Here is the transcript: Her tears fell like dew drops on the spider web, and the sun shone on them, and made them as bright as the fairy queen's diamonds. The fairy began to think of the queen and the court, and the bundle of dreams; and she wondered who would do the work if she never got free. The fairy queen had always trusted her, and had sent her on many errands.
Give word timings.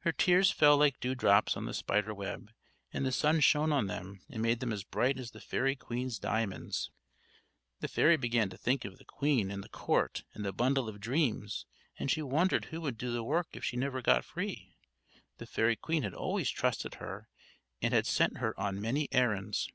Her 0.00 0.12
tears 0.12 0.50
fell 0.50 0.76
like 0.76 1.00
dew 1.00 1.14
drops 1.14 1.56
on 1.56 1.64
the 1.64 1.72
spider 1.72 2.12
web, 2.12 2.50
and 2.92 3.06
the 3.06 3.10
sun 3.10 3.40
shone 3.40 3.72
on 3.72 3.86
them, 3.86 4.20
and 4.28 4.42
made 4.42 4.60
them 4.60 4.70
as 4.70 4.84
bright 4.84 5.18
as 5.18 5.30
the 5.30 5.40
fairy 5.40 5.74
queen's 5.76 6.18
diamonds. 6.18 6.90
The 7.80 7.88
fairy 7.88 8.18
began 8.18 8.50
to 8.50 8.58
think 8.58 8.84
of 8.84 8.98
the 8.98 9.06
queen 9.06 9.50
and 9.50 9.64
the 9.64 9.70
court, 9.70 10.24
and 10.34 10.44
the 10.44 10.52
bundle 10.52 10.90
of 10.90 11.00
dreams; 11.00 11.64
and 11.98 12.10
she 12.10 12.20
wondered 12.20 12.66
who 12.66 12.82
would 12.82 12.98
do 12.98 13.14
the 13.14 13.24
work 13.24 13.56
if 13.56 13.64
she 13.64 13.78
never 13.78 14.02
got 14.02 14.26
free. 14.26 14.76
The 15.38 15.46
fairy 15.46 15.76
queen 15.76 16.02
had 16.02 16.12
always 16.12 16.50
trusted 16.50 16.96
her, 16.96 17.30
and 17.80 17.94
had 17.94 18.04
sent 18.06 18.36
her 18.40 18.52
on 18.60 18.78
many 18.78 19.08
errands. 19.10 19.70